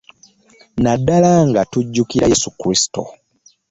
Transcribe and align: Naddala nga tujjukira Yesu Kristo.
Naddala 0.83 1.31
nga 1.49 1.61
tujjukira 1.71 2.25
Yesu 2.31 2.49
Kristo. 2.59 3.01